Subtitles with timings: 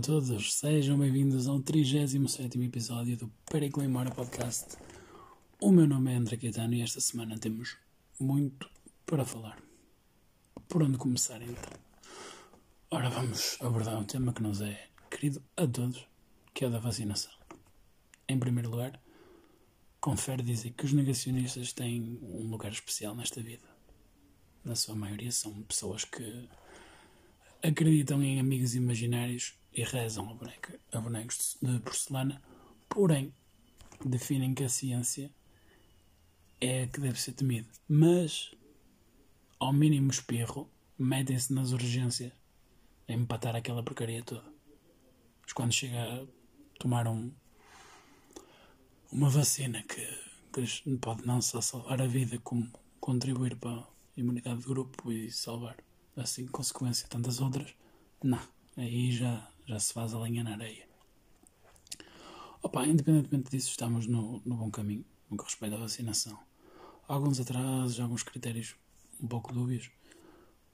[0.00, 3.86] a todos, sejam bem-vindos ao 37 episódio do Pericle
[4.16, 4.78] Podcast.
[5.60, 7.76] O meu nome é André Caetano e esta semana temos
[8.18, 8.70] muito
[9.04, 9.62] para falar.
[10.66, 11.78] Por onde começar então?
[12.90, 16.06] Ora, vamos abordar um tema que nos é querido a todos,
[16.54, 17.32] que é o da vacinação.
[18.26, 18.98] Em primeiro lugar,
[20.00, 23.68] confere dizer que os negacionistas têm um lugar especial nesta vida.
[24.64, 26.48] Na sua maioria são pessoas que
[27.62, 32.42] acreditam em amigos imaginários e rezam a, boneca, a bonecos de porcelana,
[32.88, 33.32] porém
[34.04, 35.30] definem que a ciência
[36.60, 37.68] é a que deve ser temida.
[37.88, 38.52] Mas,
[39.58, 42.32] ao mínimo espirro, metem-se nas urgências
[43.08, 44.44] a empatar aquela porcaria toda.
[45.42, 46.26] Mas quando chega a
[46.78, 47.32] tomar um,
[49.10, 50.06] uma vacina que,
[50.52, 55.30] que pode não só salvar a vida, como contribuir para a imunidade de grupo e
[55.30, 55.76] salvar
[56.16, 57.74] assim consequência tantas outras,
[58.22, 58.40] não,
[58.76, 60.88] aí já, já se faz a lenha na areia.
[62.60, 66.38] Opa, independentemente disso, estamos no, no bom caminho no que respeita à vacinação.
[67.06, 68.74] Alguns atrasos, alguns critérios
[69.22, 69.90] um pouco dúbios,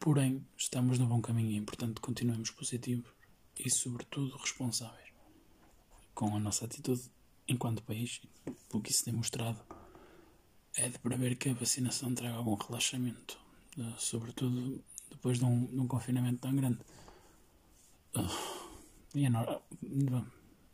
[0.01, 3.11] porém estamos no bom caminho e, portanto, continuemos positivos
[3.59, 5.13] e, sobretudo, responsáveis
[6.15, 7.03] com a nossa atitude
[7.47, 8.23] enquanto país,
[8.73, 9.61] o que isso tem mostrado
[10.75, 13.39] é de prever que a vacinação traga algum relaxamento,
[13.79, 16.79] eh, sobretudo depois de um, de um confinamento tão grande.
[18.15, 18.56] Uh,
[19.25, 19.31] é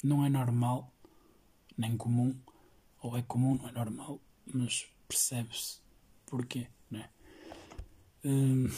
[0.02, 0.92] não é normal,
[1.76, 2.36] nem comum,
[3.00, 4.20] ou é comum, não é normal,
[4.52, 5.80] mas percebe-se
[6.26, 7.10] porquê, não é?
[8.24, 8.70] Uh,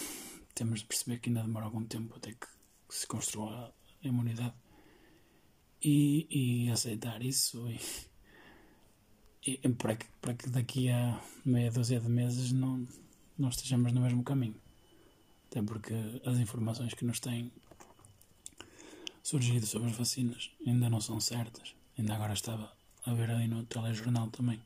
[0.55, 2.47] temos de perceber que ainda demora algum tempo até que,
[2.89, 4.55] que se construa a imunidade
[5.83, 6.27] e,
[6.67, 7.81] e aceitar isso e,
[9.47, 12.87] e, para, que, para que daqui a meia dúzia de meses não,
[13.39, 14.61] não estejamos no mesmo caminho.
[15.51, 17.53] Até porque as informações que nos têm
[19.25, 21.75] surgido sobre as vacinas ainda não são certas.
[21.99, 22.71] Ainda agora estava
[23.07, 24.63] a ver ali no telejornal também,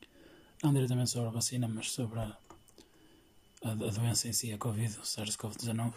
[0.61, 2.37] não diretamente sobre a vacina, mas sobre a,
[3.63, 5.93] a, a doença em si, a Covid, o SARS-CoV-19,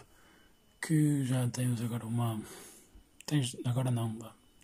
[0.80, 2.40] que já temos agora uma.
[3.26, 4.16] Tens, agora não,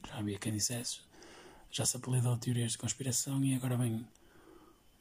[0.06, 1.00] já havia quem dissesse,
[1.70, 4.06] já se apelidou teorias de conspiração e agora vem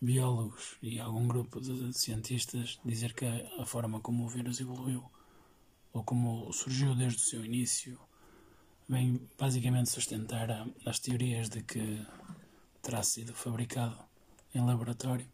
[0.02, 5.04] biólogos e algum grupo de cientistas dizer que a forma como o vírus evoluiu
[5.92, 8.00] ou como surgiu desde o seu início,
[8.88, 10.50] vem basicamente sustentar
[10.86, 12.06] as teorias de que
[12.82, 13.98] terá sido fabricado
[14.54, 15.28] em laboratório.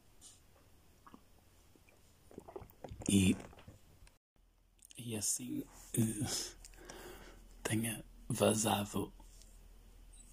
[3.09, 3.35] E,
[4.97, 6.55] e assim uh,
[7.61, 9.13] tenha vazado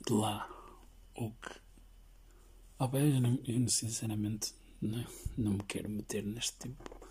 [0.07, 0.49] de lá
[1.15, 1.61] o que.
[2.79, 5.05] Oh, eu, não, eu sinceramente não,
[5.37, 7.07] não me quero meter neste tipo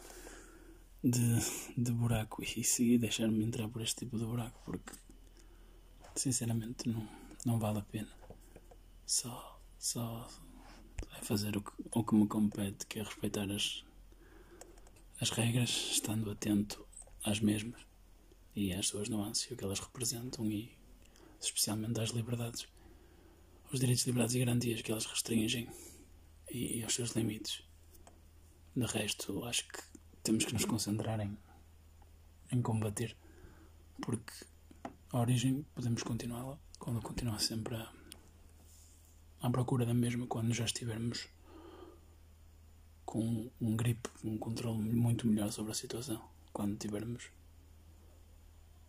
[1.03, 1.40] de,
[1.78, 4.94] de buraco e seguir deixar-me entrar por este tipo de buraco porque
[6.19, 7.07] sinceramente não,
[7.46, 8.09] não vale a pena.
[9.06, 10.30] Só, só
[11.18, 13.85] é fazer o que, o que me compete, que é respeitar as,
[15.19, 16.85] as regras, estando atento
[17.24, 17.81] às mesmas
[18.56, 20.78] e às suas nuances o que elas representam e
[21.41, 22.68] especialmente às liberdades,
[23.72, 25.69] os direitos, liberdades e garantias que elas restringem
[26.52, 27.63] e, e aos seus limites.
[28.75, 29.81] De resto, acho que
[30.22, 31.38] temos que nos concentrar em,
[32.52, 33.16] em combater,
[34.02, 34.34] porque
[35.12, 36.58] a origem podemos continuá-la?
[36.78, 37.92] Quando continuar sempre a,
[39.42, 41.28] à procura da mesma quando já estivermos
[43.06, 47.31] com um grip, um controle muito melhor sobre a situação, quando tivermos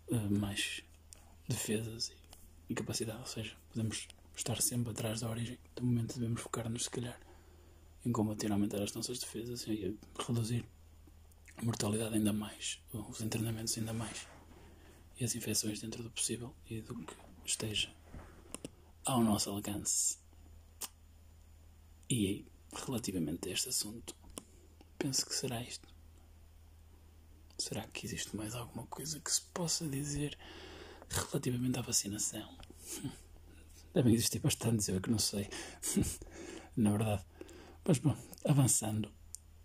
[0.08, 0.82] uh, mais
[1.48, 2.16] defesas e,
[2.68, 4.06] e, capacidade, ou seja, podemos
[4.36, 5.58] estar sempre atrás da origem.
[5.74, 7.18] De momento devemos focar-nos, se calhar,
[8.04, 10.66] em combater, aumentar as nossas defesas e reduzir
[11.56, 14.26] a mortalidade ainda mais, os internamentos ainda mais
[15.20, 17.14] e as infecções dentro do possível e do que
[17.44, 17.92] esteja
[19.04, 20.18] ao nosso alcance.
[22.08, 24.16] E relativamente a este assunto,
[24.98, 25.86] penso que será isto.
[27.58, 30.36] Será que existe mais alguma coisa que se possa dizer
[31.10, 32.56] relativamente à vacinação?
[33.92, 35.50] Devem existir bastantes, eu é que não sei.
[36.74, 37.24] Na verdade.
[37.84, 39.12] Mas bom, avançando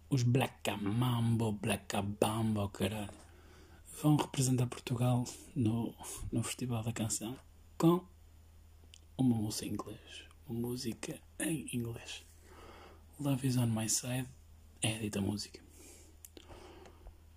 [0.10, 1.96] os Black Mambo, Black
[2.74, 3.25] caralho,
[4.02, 5.26] vão representar Portugal
[5.56, 5.94] no,
[6.32, 7.38] no Festival da Canção
[7.78, 8.04] com
[9.18, 10.24] uma música em inglês.
[10.48, 12.26] Uma música em inglês.
[13.20, 14.28] Love is on my side
[14.82, 15.60] é a dita música.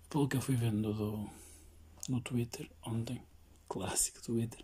[0.09, 1.29] Pelo que eu fui vendo do,
[2.09, 3.21] no Twitter ontem,
[3.67, 4.63] clássico Twitter.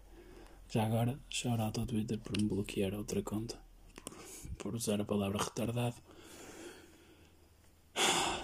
[0.70, 3.60] Já agora, shout out ao Twitter por me bloquear outra conta,
[4.04, 4.16] por,
[4.58, 5.96] por usar a palavra retardado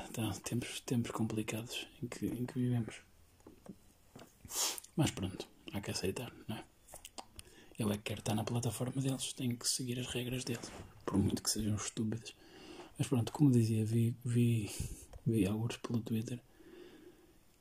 [0.09, 3.10] então, tempos, tempos complicados em que, em que vivemos.
[4.95, 6.63] Mas pronto, há que aceitar, não é?
[7.77, 10.71] Eu é que quero estar na plataforma deles, tenho que seguir as regras deles,
[11.05, 12.35] por muito que sejam estúpidas.
[12.97, 14.69] Mas pronto, como dizia, vi, vi,
[15.25, 16.39] vi alguns pelo Twitter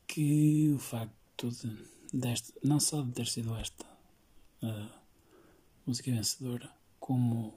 [0.07, 3.87] que o facto de, deste, não só de ter sido esta
[4.63, 5.01] a
[5.87, 7.55] música vencedora, como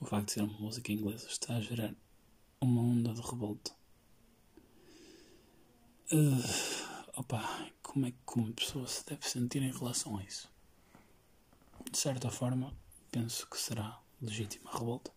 [0.00, 1.94] o facto de ser uma música inglesa está a gerar
[2.60, 3.72] uma onda de revolta.
[6.12, 6.75] Uh,
[7.16, 10.48] opa, como é que uma pessoa se deve sentir em relação a isso?
[11.90, 12.72] De certa forma,
[13.10, 15.10] penso que será legítima a revolta.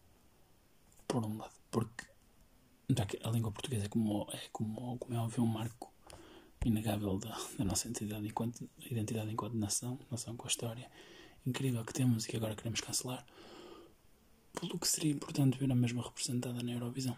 [1.07, 2.07] Por um lado, porque
[3.23, 5.91] a língua portuguesa é como é, como, como é óbvio um marco
[6.65, 10.89] inegável da, da nossa identidade enquanto, identidade enquanto nação, nação com a história
[11.45, 13.25] incrível que temos e que agora queremos cancelar
[14.59, 17.17] pelo que seria importante ver a mesma representada na Eurovisão.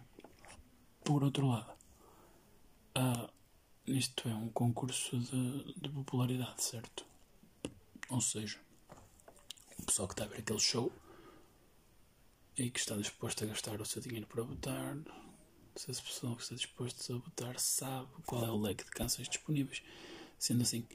[1.04, 1.72] Por outro lado,
[2.98, 3.30] uh,
[3.96, 7.06] isto é um concurso de, de popularidade, certo?
[8.10, 8.60] Ou seja,
[9.80, 10.92] o pessoal que está a ver aquele show
[12.58, 14.98] e que está disposto a gastar o seu dinheiro para votar,
[15.76, 19.30] se essa pessoa que está disposto a votar sabe qual é o leque de canções
[19.30, 19.82] disponíveis.
[20.38, 20.86] Sendo assim,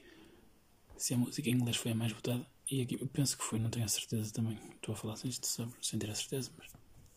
[0.97, 3.59] se a música em inglês foi a mais votada, e aqui eu penso que foi,
[3.59, 4.59] não tenho a certeza também.
[4.75, 6.71] Estou a falar sem, sem ter a certeza, mas.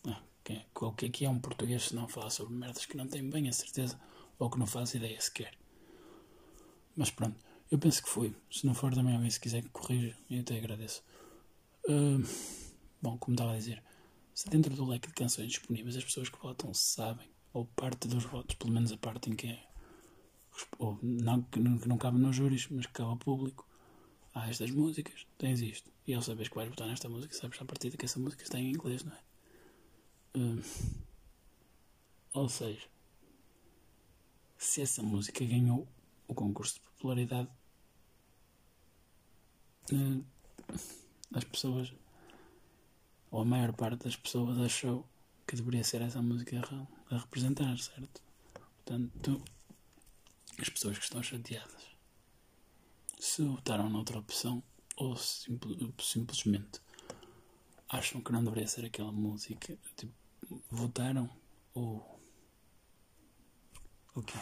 [0.07, 0.65] Ah, okay.
[0.75, 3.29] O que é que é um português se não falar sobre merdas que não tem
[3.29, 3.99] bem a certeza
[4.39, 5.60] ou que não faz ideia sequer?
[7.01, 7.35] Mas pronto,
[7.71, 8.31] eu penso que foi.
[8.51, 11.01] Se não for, também alguém se quiser que corrija, eu até agradeço.
[11.89, 12.23] Uh,
[13.01, 13.81] bom, como estava a dizer,
[14.35, 18.23] se dentro do leque de canções disponíveis as pessoas que votam sabem, ou parte dos
[18.25, 19.67] votos, pelo menos a parte em que é.
[20.77, 23.67] Ou não, que não, que não cabe nos júris, mas que cabe ao público
[24.35, 25.91] há estas músicas, tens isto.
[26.05, 28.43] E ao saberes que vais botar nesta música, sabes a partir de que essa música
[28.43, 29.19] está em inglês, não é?
[30.37, 30.61] Hum.
[32.31, 32.87] Ou seja,
[34.55, 35.87] se essa música ganhou
[36.27, 37.49] o concurso de popularidade,
[39.91, 40.23] hum,
[41.33, 41.91] as pessoas,
[43.31, 45.07] ou a maior parte das pessoas, achou
[45.47, 46.61] que deveria ser essa música
[47.09, 48.21] a, representar, certo?
[48.53, 49.43] Portanto,
[50.59, 51.89] as pessoas que estão chateadas
[53.19, 54.63] se votaram noutra opção
[54.95, 56.79] ou simple, simplesmente
[57.89, 59.77] acham que não deveria ser aquela música.
[59.97, 60.13] Tipo,
[60.69, 61.29] votaram
[61.73, 62.19] ou.
[64.13, 64.37] O quê?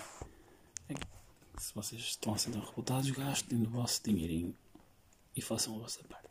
[1.59, 4.55] É se vocês estão a ser revoltados, gastem o vosso dinheirinho
[5.35, 6.29] e façam a vossa parte.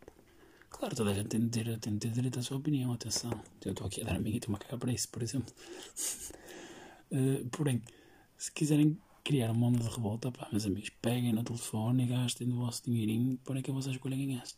[0.71, 3.31] Claro, toda a gente tem de ter, tem de ter direito à sua opinião, atenção.
[3.63, 5.53] Eu estou aqui a dar a minha e estou-me a cagar para isso, por exemplo.
[7.13, 7.83] uh, porém,
[8.39, 12.51] se quiserem criar uma onda de revolta, pá, meus amigos, peguem no telefone e gastem
[12.51, 14.55] o vosso dinheirinho para que a vossa escolha ganhasse.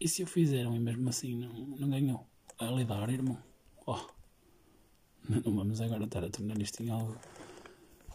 [0.00, 2.24] E se o fizeram e mesmo assim não, não ganhou?
[2.60, 3.42] A lidar, irmão.
[3.84, 3.98] Oh,
[5.28, 7.18] não vamos agora estar a tornar isto em algo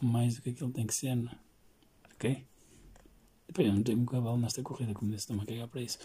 [0.01, 1.48] mais do que aquilo tem que ser, não é?
[2.19, 2.45] Ok?
[3.48, 6.00] Depois eu não tenho um cavalo nesta corrida, como disse, estou-me a cagar para isso.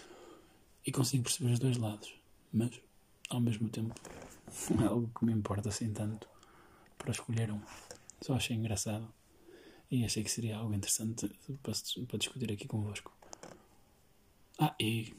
[0.85, 2.13] E consigo perceber os dois lados,
[2.53, 2.71] mas
[3.29, 3.93] ao mesmo tempo
[4.81, 6.25] é algo que me importa assim tanto
[6.97, 7.59] para escolher um.
[8.21, 9.13] Só achei engraçado
[9.91, 11.27] e achei que seria algo interessante
[11.61, 11.73] para,
[12.07, 13.11] para discutir aqui convosco.
[14.57, 15.13] Ah, e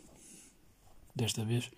[1.14, 1.70] desta vez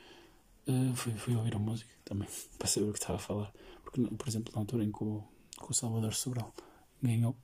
[0.69, 3.53] uh, fui, fui ouvir a música também para saber o que estava a falar.
[3.83, 5.25] Porque, por exemplo, na altura em que o,
[5.59, 6.55] que o Salvador Sobral
[7.03, 7.37] ganhou,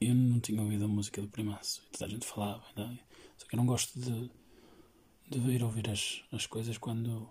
[0.00, 1.82] eu não tinha ouvido a música do Primaço.
[1.92, 2.98] Toda a gente falava, né?
[3.36, 4.30] só que eu não gosto de,
[5.28, 7.28] de ir ouvir as, as coisas quando,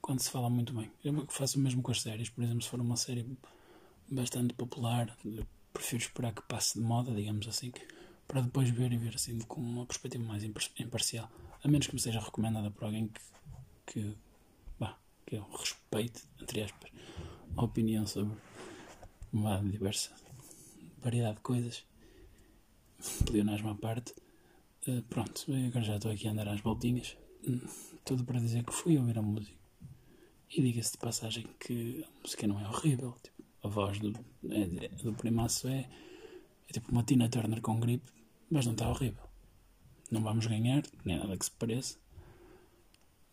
[0.00, 0.90] quando se fala muito bem.
[1.04, 3.26] Eu faço o mesmo com as séries, por exemplo, se for uma série
[4.10, 5.16] bastante popular,
[5.72, 7.72] prefiro esperar que passe de moda, digamos assim,
[8.26, 11.30] para depois ver e ver assim com uma perspectiva mais imparcial.
[11.62, 13.20] A menos que me seja recomendada por alguém que,
[13.86, 14.16] que,
[15.26, 16.90] que eu respeite, entre aspas,
[17.56, 18.36] a opinião sobre
[19.32, 20.10] uma diversa
[20.98, 21.84] variedade de coisas.
[23.26, 24.14] Pleonasmo à parte.
[24.86, 27.16] Uh, pronto, agora já estou aqui a andar às voltinhas.
[27.46, 29.58] Uh, tudo para dizer que fui ouvir a música.
[30.50, 33.14] E diga-se de passagem que a música não é horrível.
[33.22, 34.12] Tipo, a voz do,
[34.48, 35.88] é, do primaço é,
[36.68, 38.10] é tipo uma Tina Turner com gripe,
[38.50, 39.22] mas não está horrível.
[40.10, 41.98] Não vamos ganhar, nem nada que se pareça.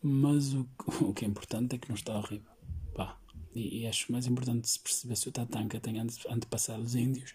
[0.00, 0.68] Mas o,
[1.00, 2.52] o que é importante é que não está horrível.
[2.94, 3.18] Pá.
[3.54, 7.34] E, e acho mais importante se perceber se o Tatanka tem antepassados índios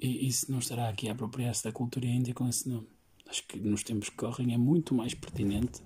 [0.00, 2.88] e, se não estará aqui a apropriar-se da cultura índia com esse nome.
[3.28, 5.82] Acho que nos tempos que correm é muito mais pertinente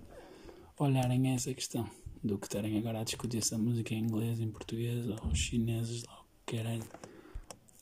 [0.78, 1.88] olharem essa questão
[2.22, 6.20] do que estarem agora a discutir essa música em inglês, em português ou chineses, lá
[6.20, 6.80] o que querem.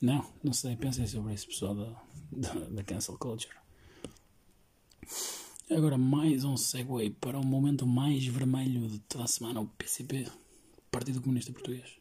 [0.01, 3.55] Não, não sei, pensem sobre isso, pessoal da, da, da cancel culture.
[5.71, 10.27] Agora, mais um segue para o momento mais vermelho de toda a semana: o PCP,
[10.91, 11.99] Partido Comunista Português.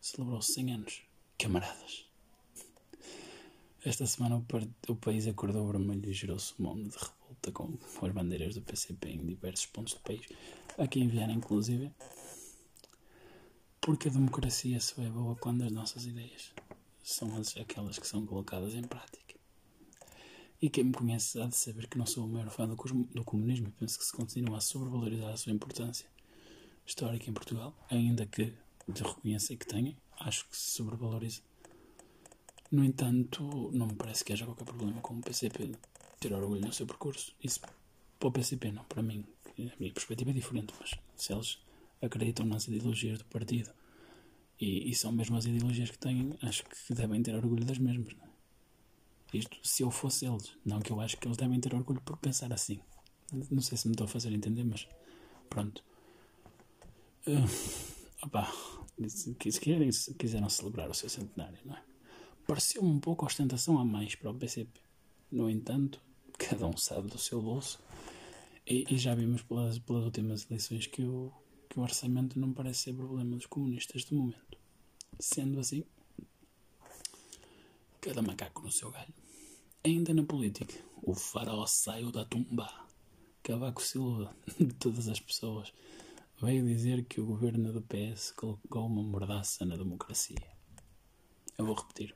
[0.00, 1.02] Celebrou 100 anos.
[1.38, 2.11] Camaradas.
[3.84, 7.78] Esta semana o, o país acordou vermelho e gerou-se um mundo de revolta volta com
[8.06, 10.26] as bandeiras do PCP em diversos pontos do país,
[10.78, 11.90] aqui em Viana inclusive,
[13.80, 16.52] porque a democracia só é boa quando as nossas ideias
[17.02, 19.34] são as, aquelas que são colocadas em prática.
[20.60, 23.24] E quem me conhece há de saber que não sou o maior fã do, do
[23.24, 26.06] comunismo e penso que se continua a sobrevalorizar a sua importância
[26.86, 28.54] histórica em Portugal, ainda que
[28.88, 31.40] de reconhecer que tenha, acho que se sobrevaloriza.
[32.72, 35.72] No entanto, não me parece que haja qualquer problema com o PCP
[36.18, 37.34] ter orgulho no seu percurso.
[37.44, 39.26] Isso para o PCP não, para mim.
[39.58, 41.58] A minha perspectiva é diferente, mas se eles
[42.00, 43.70] acreditam nas ideologias do partido
[44.58, 48.14] e, e são mesmo as ideologias que têm, acho que devem ter orgulho das mesmas.
[48.14, 48.30] Não é?
[49.34, 52.16] Isto se eu fosse eles, não que eu acho que eles devem ter orgulho por
[52.16, 52.80] pensar assim.
[53.50, 54.88] Não sei se me estou a fazer entender, mas
[55.50, 55.84] pronto.
[57.26, 58.50] Uh, opa,
[59.08, 61.91] se, quiserem, se quiseram celebrar o seu centenário, não é?
[62.46, 64.80] Pareceu-me um pouco ostentação a mais para o PCP.
[65.30, 66.00] No entanto,
[66.38, 67.78] cada um sabe do seu bolso.
[68.66, 71.32] E, e já vimos pelas, pelas últimas eleições que o,
[71.68, 74.58] que o orçamento não parece ser problema dos comunistas de momento.
[75.18, 75.84] Sendo assim,
[78.00, 79.14] cada macaco no seu galho.
[79.84, 82.68] Ainda na política, o faraó saiu da tumba.
[83.42, 85.72] Cavaco Silva, de todas as pessoas,
[86.40, 90.42] veio dizer que o governo do PS colocou uma mordaça na democracia.
[91.58, 92.14] Eu vou repetir.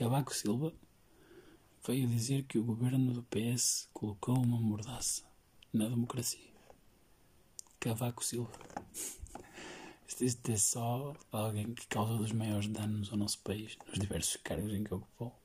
[0.00, 0.72] Cavaco Silva
[1.86, 5.22] veio dizer que o governo do PS colocou uma mordaça
[5.70, 6.54] na democracia.
[7.78, 8.50] Cavaco Silva.
[10.18, 14.72] Isto é só alguém que causa dos maiores danos ao nosso país, nos diversos cargos
[14.72, 15.38] em que ocupou.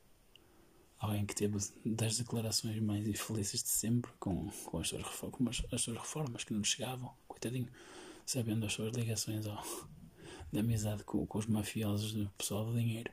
[0.98, 5.62] Alguém que teve das declarações mais infelizes de sempre, com, com, as, suas, com as,
[5.70, 7.68] as, suas reformas que não chegavam, coitadinho,
[8.24, 9.62] sabendo as suas ligações ao,
[10.50, 13.12] de amizade com, com os mafiosos do pessoal do dinheiro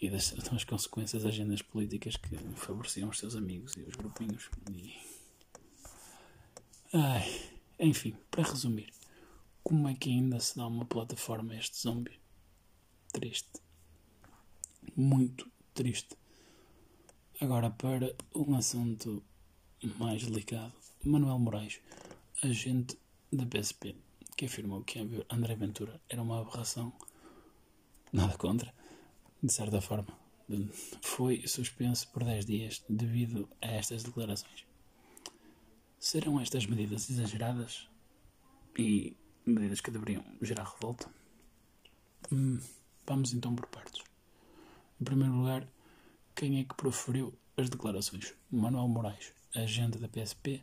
[0.00, 4.48] e das, das consequências das agendas políticas que favoreciam os seus amigos e os grupinhos.
[4.72, 4.94] E...
[6.92, 8.92] Ai, enfim, para resumir,
[9.62, 12.18] como é que ainda se dá uma plataforma a este zombie?
[13.12, 13.60] Triste.
[14.96, 16.16] Muito triste.
[17.40, 19.22] Agora para um assunto
[19.98, 20.72] mais delicado.
[21.04, 21.80] Manuel Moraes,
[22.42, 22.98] agente
[23.32, 23.96] da PSP,
[24.36, 24.98] que afirmou que
[25.30, 26.92] André Ventura era uma aberração.
[28.12, 28.74] Nada contra,
[29.42, 30.18] de certa forma.
[31.02, 34.64] Foi suspenso por 10 dias devido a estas declarações.
[35.98, 37.88] Serão estas medidas exageradas
[38.76, 39.16] e
[39.46, 41.08] medidas que deveriam gerar revolta?
[42.32, 42.58] Hum,
[43.06, 44.02] vamos então por partes.
[45.00, 45.66] Em primeiro lugar,
[46.34, 48.34] quem é que proferiu as declarações?
[48.50, 50.62] Manuel Moraes, agente da PSP,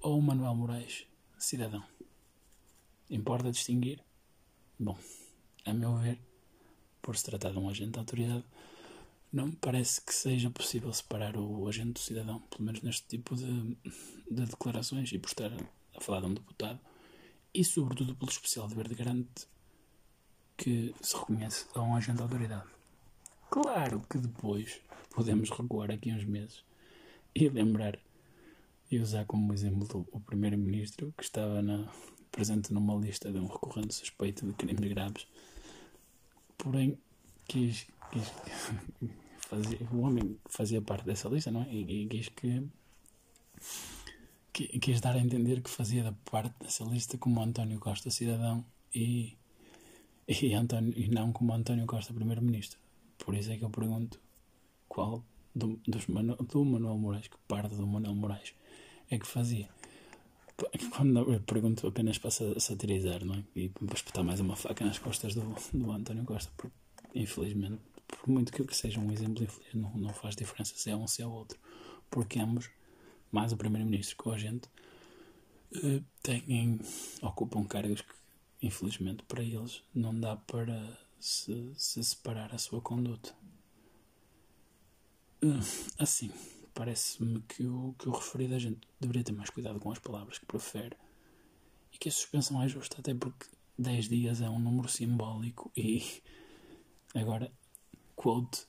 [0.00, 1.06] ou Manuel Moraes,
[1.38, 1.84] cidadão?
[3.08, 4.02] Importa distinguir?
[4.78, 4.98] Bom,
[5.64, 6.18] a meu ver,
[7.02, 8.44] por se tratar de um agente da autoridade,
[9.32, 13.36] não me parece que seja possível separar o agente do cidadão, pelo menos neste tipo
[13.36, 13.76] de,
[14.30, 15.52] de declarações, e por estar
[15.96, 16.80] a falar de um deputado,
[17.54, 19.46] e sobretudo pelo especial dever de garante
[20.56, 22.68] que se reconhece a um agente da autoridade.
[23.48, 24.80] Claro que depois
[25.10, 26.64] podemos recuar aqui uns meses
[27.34, 27.98] e lembrar
[28.90, 31.88] e usar como exemplo o primeiro-ministro que estava na,
[32.30, 35.26] presente numa lista de um recorrente suspeito de crimes graves,
[36.62, 36.98] porém
[37.48, 38.32] quis quis,
[39.48, 41.68] fazia, o homem fazia parte dessa lista, não é?
[41.72, 42.68] E, e quis que,
[44.52, 48.64] que, quis dar a entender que fazia da parte dessa lista como António Costa cidadão
[48.94, 49.36] e,
[50.28, 52.78] e, António, e não como António Costa primeiro-ministro.
[53.18, 54.20] Por isso é que eu pergunto
[54.88, 55.24] qual
[55.54, 58.54] do, dos do Manuel Moraes, que parte do Manuel Moraes
[59.10, 59.68] é que fazia.
[60.90, 63.44] Quando eu pergunto apenas para satirizar, não é?
[63.54, 66.76] E para espetar mais uma faca nas costas do, do António Costa, porque
[67.14, 71.22] infelizmente por muito que seja um exemplo não, não faz diferença se é um se
[71.22, 71.58] é outro,
[72.10, 72.68] porque ambos,
[73.30, 74.68] mais o Primeiro-Ministro que o agente,
[75.76, 76.80] uh, têm,
[77.22, 78.12] ocupam cargos que,
[78.62, 83.34] infelizmente, para eles não dá para se, se separar a sua conduta.
[85.42, 85.60] Uh,
[85.98, 86.30] assim,
[86.80, 90.46] parece-me que o, que o referido agente deveria ter mais cuidado com as palavras que
[90.46, 90.96] profere
[91.92, 93.44] e que a suspensão é justa, até porque
[93.78, 96.02] 10 dias é um número simbólico e
[97.14, 97.52] agora
[98.16, 98.66] quote,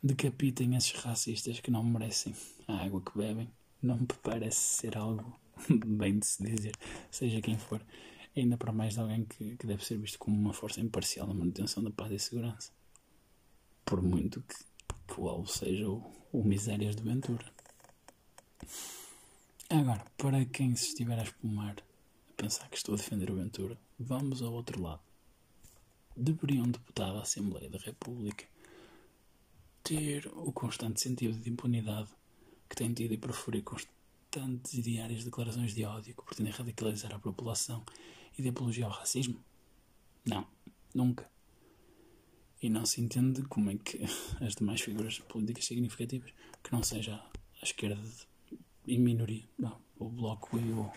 [0.00, 2.36] decapitem esses racistas que não merecem
[2.68, 3.50] a água que bebem,
[3.82, 5.36] não me parece ser algo
[5.84, 6.76] bem de se dizer,
[7.10, 7.84] seja quem for,
[8.36, 11.34] ainda para mais de alguém que, que deve ser visto como uma força imparcial na
[11.34, 12.70] manutenção da paz e segurança.
[13.84, 14.54] Por muito que,
[15.08, 17.44] alvo seja o, o Misérias de Ventura.
[19.70, 21.76] Agora, para quem se estiver a espumar,
[22.30, 25.00] a pensar que estou a defender o Ventura, vamos ao outro lado.
[26.16, 28.44] Deveria um deputado da Assembleia da República
[29.82, 32.10] ter o constante sentido de impunidade
[32.68, 37.18] que tem tido e preferir constantes e diárias declarações de ódio que pretendem radicalizar a
[37.18, 37.84] população
[38.38, 39.38] e de apologia ao racismo?
[40.24, 40.46] Não,
[40.94, 41.33] nunca.
[42.62, 44.00] E não se entende como é que
[44.40, 46.32] as demais figuras políticas significativas,
[46.62, 48.00] que não seja a esquerda
[48.86, 50.90] em minoria, não, o Bloco e o,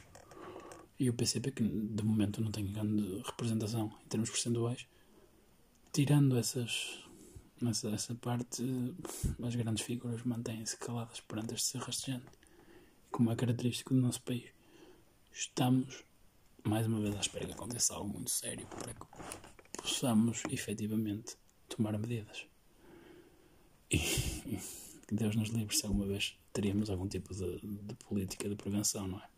[1.00, 4.88] e o PCP, que de momento não tem grande representação em termos percentuais,
[5.92, 7.04] tirando essas,
[7.68, 8.64] essa, essa parte,
[9.44, 12.26] as grandes figuras mantêm-se caladas perante este rastejante,
[13.12, 14.46] como é característico do nosso país.
[15.32, 16.04] Estamos,
[16.64, 19.06] mais uma vez, à espera que aconteça algo muito sério para que
[19.78, 21.38] possamos efetivamente
[21.78, 22.46] tomar medidas.
[23.90, 23.98] E
[25.08, 29.08] que Deus nos livre se alguma vez teríamos algum tipo de, de, política de prevenção,
[29.08, 29.30] não é?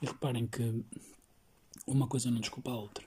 [0.00, 0.84] E reparem que
[1.86, 3.04] uma coisa não desculpa a outra.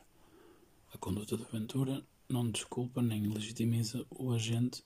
[0.93, 4.83] A conduta de Ventura não desculpa nem legitimiza o agente,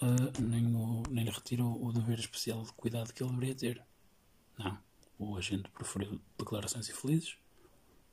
[0.00, 3.54] uh, nem, o, nem lhe retira o, o dever especial de cuidado que ele deveria
[3.54, 3.82] ter.
[4.58, 4.78] Não.
[5.18, 7.36] O agente preferiu declarações infelizes,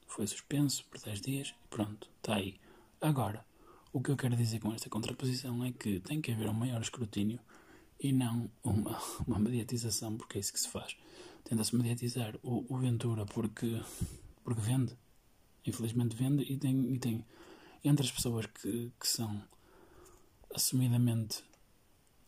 [0.06, 2.60] foi suspenso por 10 dias e pronto, está aí.
[3.00, 3.46] Agora,
[3.92, 6.82] o que eu quero dizer com esta contraposição é que tem que haver um maior
[6.82, 7.40] escrutínio
[8.00, 10.96] e não uma, uma mediatização, porque é isso que se faz.
[11.44, 13.82] Tenta-se mediatizar o, o, Ventura porque,
[14.44, 14.98] porque vende.
[15.66, 17.26] Infelizmente vende e tem, e tem
[17.84, 19.42] entre as pessoas que, que são
[20.54, 21.44] assumidamente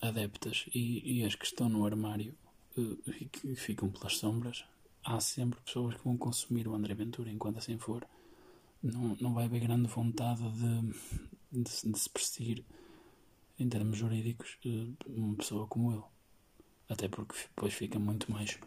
[0.01, 2.35] adeptas e, e as que estão no armário
[2.77, 4.65] uh, e que ficam pelas sombras,
[5.03, 8.05] há sempre pessoas que vão consumir o André Ventura enquanto assim for.
[8.83, 10.93] Não, não vai haver grande vontade de,
[11.51, 12.65] de, de se perseguir,
[13.59, 16.03] em termos jurídicos, eh, uma pessoa como ele.
[16.89, 18.57] Até porque depois fica muito mais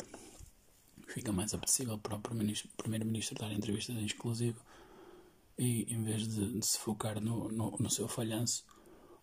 [1.07, 4.61] fica mais apetecível para o Primeiro-Ministro dar entrevistas em exclusivo
[5.59, 8.65] e em vez de, de se focar no, no, no, seu falhanço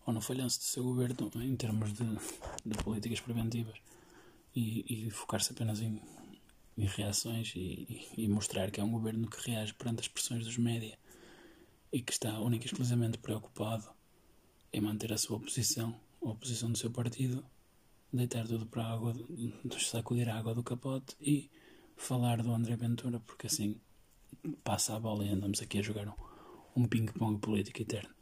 [0.06, 2.04] ou no falhanço do seu governo em termos de,
[2.64, 3.78] de políticas preventivas
[4.54, 6.00] e, e focar-se apenas em,
[6.76, 10.56] em reações e, e, mostrar que é um governo que reage perante as pressões dos
[10.56, 10.98] média
[11.92, 13.88] e que está única e exclusivamente preocupado
[14.72, 17.44] em manter a sua posição, a posição do seu partido,
[18.12, 19.14] deitar tudo para a água,
[19.78, 21.50] sacudir a água do capote e
[21.96, 23.78] falar do André Ventura, porque assim
[24.64, 28.14] passa a bola e andamos aqui a jogar um, um ping-pong político eterno.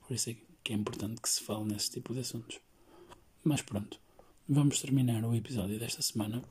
[0.00, 2.60] Por isso é que é importante que se fale nesse tipo de assuntos.
[3.44, 4.00] Mas pronto,
[4.50, 6.42] vamos terminar o episódio desta semana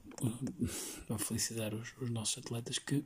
[1.10, 3.04] a felicitar os, os nossos atletas que,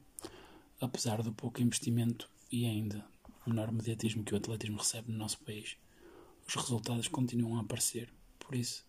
[0.82, 3.06] apesar do pouco investimento e ainda
[3.46, 5.78] o menor mediatismo que o atletismo recebe no nosso país,
[6.46, 8.14] os resultados continuam a aparecer.
[8.38, 8.84] Por isso,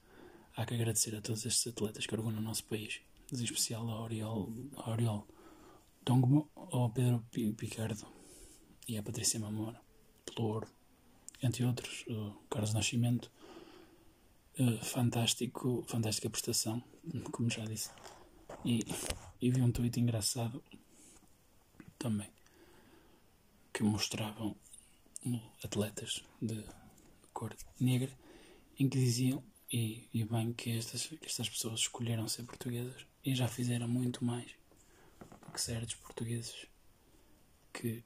[0.57, 3.01] há que agradecer a todos estes atletas que orgulham o nosso país,
[3.33, 5.29] em especial ao Oriol, ao Oriol
[6.05, 7.25] Tongmo, ao Pedro
[7.57, 8.05] Picardo
[8.89, 9.81] e à Patrícia Mamora,
[10.27, 10.69] pelo ouro,
[11.41, 13.31] entre outros, o Carlos Nascimento.
[14.59, 16.83] Uh, fantástico, fantástica prestação,
[17.31, 17.91] como já disse.
[18.65, 18.81] E,
[19.41, 20.63] e vi um tweet engraçado
[21.99, 22.31] também
[23.73, 24.55] que mostravam
[25.65, 26.65] atletas de
[27.33, 28.13] cor negra
[28.79, 33.35] em que diziam e, e bem que estas, que estas pessoas escolheram ser portuguesas e
[33.35, 34.51] já fizeram muito mais
[35.53, 36.67] que certos portugueses
[37.73, 38.05] que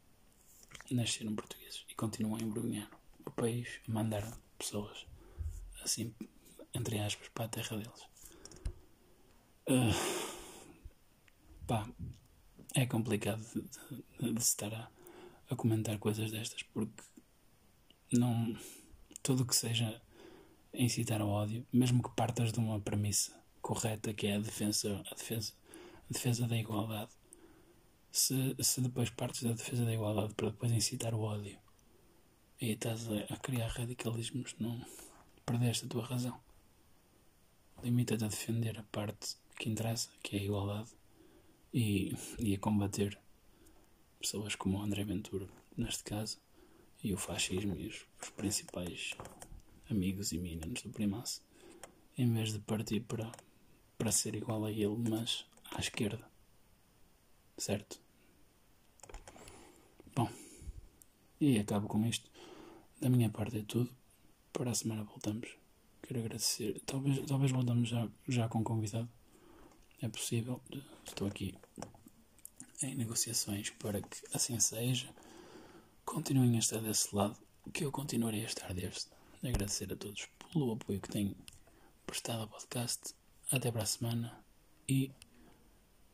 [0.90, 2.88] nasceram portugueses e continuam a embrulhar
[3.24, 5.06] o país a mandar pessoas
[5.82, 6.14] assim,
[6.76, 8.02] entre aspas, para a terra deles.
[9.68, 10.36] Uh,
[11.66, 11.88] pá,
[12.74, 13.62] é complicado de,
[14.20, 14.88] de, de estar a,
[15.50, 17.02] a comentar coisas destas porque
[18.12, 18.56] não
[19.22, 20.00] tudo que seja
[20.72, 25.14] incitar ao ódio, mesmo que partas de uma premissa correta que é a defesa, a
[25.14, 25.52] defesa,
[26.08, 27.10] a defesa da igualdade,
[28.12, 31.58] se, se depois partes da defesa da igualdade para depois incitar o ódio
[32.60, 34.80] e estás a, a criar radicalismos, não
[35.44, 36.40] perdeste a tua razão.
[37.82, 40.90] Limita-te a defender a parte que interessa, que é a igualdade,
[41.72, 43.18] e, e a combater
[44.18, 46.38] pessoas como o André Ventura, neste caso,
[47.02, 49.10] e o fascismo e os, os principais
[49.90, 51.42] amigos e meninos do primaço,
[52.18, 53.30] em vez de partir para,
[53.98, 56.26] para ser igual a ele, mas à esquerda.
[57.58, 58.00] Certo?
[60.14, 60.30] Bom,
[61.40, 62.30] e acabo com isto.
[63.00, 63.90] Da minha parte é tudo.
[64.52, 65.65] Para a semana voltamos.
[66.06, 66.80] Quero agradecer.
[66.86, 69.08] Talvez, talvez voltamos já, já com convidado.
[70.00, 70.60] É possível.
[71.04, 71.54] Estou aqui
[72.82, 75.12] em negociações para que assim seja.
[76.04, 77.36] Continuem a estar desse lado,
[77.72, 79.10] que eu continuarei a estar deste.
[79.42, 81.34] Agradecer a todos pelo apoio que têm
[82.06, 83.14] prestado ao podcast.
[83.50, 84.44] Até para a semana
[84.88, 85.10] e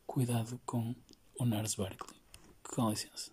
[0.05, 0.95] cuidado com
[1.39, 2.19] o Nars Barkley.
[2.63, 3.32] Com licença.